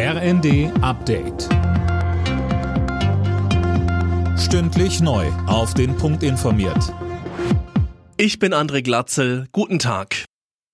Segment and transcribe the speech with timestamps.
[0.00, 1.48] RND Update.
[4.38, 5.26] Stündlich neu.
[5.48, 6.94] Auf den Punkt informiert.
[8.16, 9.48] Ich bin André Glatzel.
[9.50, 10.24] Guten Tag.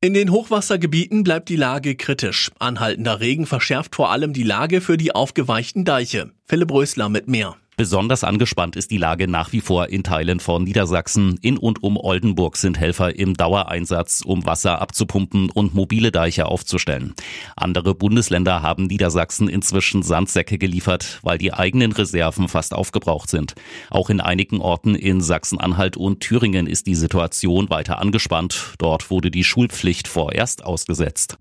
[0.00, 2.50] In den Hochwassergebieten bleibt die Lage kritisch.
[2.58, 6.32] Anhaltender Regen verschärft vor allem die Lage für die aufgeweichten Deiche.
[6.44, 7.54] Philipp Rösler mit mehr.
[7.78, 11.38] Besonders angespannt ist die Lage nach wie vor in Teilen von Niedersachsen.
[11.40, 17.14] In und um Oldenburg sind Helfer im Dauereinsatz, um Wasser abzupumpen und mobile Deiche aufzustellen.
[17.56, 23.54] Andere Bundesländer haben Niedersachsen inzwischen Sandsäcke geliefert, weil die eigenen Reserven fast aufgebraucht sind.
[23.88, 28.74] Auch in einigen Orten in Sachsen-Anhalt und Thüringen ist die Situation weiter angespannt.
[28.76, 31.38] Dort wurde die Schulpflicht vorerst ausgesetzt.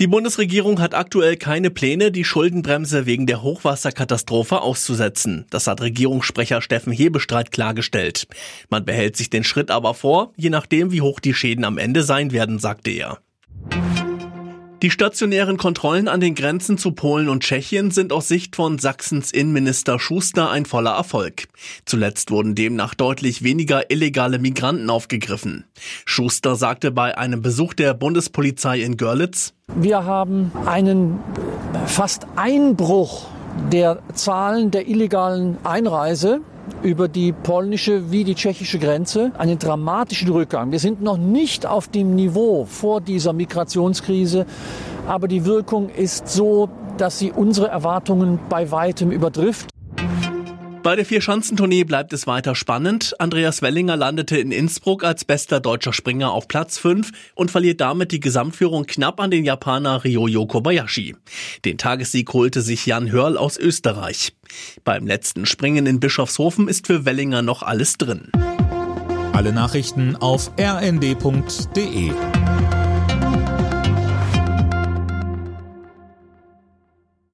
[0.00, 5.44] Die Bundesregierung hat aktuell keine Pläne, die Schuldenbremse wegen der Hochwasserkatastrophe auszusetzen.
[5.50, 8.26] Das hat Regierungssprecher Steffen Hebestreit klargestellt.
[8.70, 12.02] Man behält sich den Schritt aber vor, je nachdem, wie hoch die Schäden am Ende
[12.02, 13.18] sein werden, sagte er.
[14.82, 19.30] Die stationären Kontrollen an den Grenzen zu Polen und Tschechien sind aus Sicht von Sachsens
[19.30, 21.48] Innenminister Schuster ein voller Erfolg.
[21.84, 25.66] Zuletzt wurden demnach deutlich weniger illegale Migranten aufgegriffen.
[26.06, 31.18] Schuster sagte bei einem Besuch der Bundespolizei in Görlitz, Wir haben einen
[31.84, 33.26] fast Einbruch
[33.72, 36.40] der Zahlen der illegalen Einreise
[36.82, 40.72] über die polnische wie die tschechische Grenze einen dramatischen Rückgang.
[40.72, 44.46] Wir sind noch nicht auf dem Niveau vor dieser Migrationskrise,
[45.06, 49.68] aber die Wirkung ist so, dass sie unsere Erwartungen bei weitem übertrifft.
[50.82, 53.14] Bei der Vierschanzentournee bleibt es weiter spannend.
[53.18, 58.12] Andreas Wellinger landete in Innsbruck als bester deutscher Springer auf Platz 5 und verliert damit
[58.12, 61.16] die Gesamtführung knapp an den Japaner Ryoyo Kobayashi.
[61.66, 64.32] Den Tagessieg holte sich Jan Hörl aus Österreich.
[64.82, 68.32] Beim letzten Springen in Bischofshofen ist für Wellinger noch alles drin.
[69.34, 72.10] Alle Nachrichten auf rnd.de